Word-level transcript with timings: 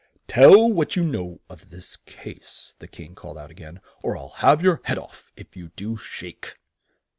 "Tell 0.27 0.67
what 0.67 0.95
you 0.95 1.03
know 1.03 1.41
of 1.47 1.69
this 1.69 1.95
case," 1.95 2.75
the 2.79 2.87
King 2.87 3.13
called 3.13 3.37
out 3.37 3.51
a 3.51 3.53
gain, 3.53 3.81
"or 4.01 4.17
I'll 4.17 4.29
have 4.41 4.59
your 4.63 4.81
head 4.85 4.97
off, 4.97 5.31
if 5.35 5.55
you 5.55 5.67
do 5.75 5.95
shake." 5.95 6.55